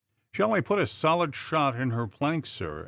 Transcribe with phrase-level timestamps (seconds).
[0.17, 2.79] *^ Shair I put a solid shot in her planks, sir?"